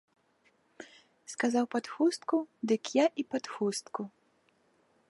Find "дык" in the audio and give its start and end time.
2.73-2.81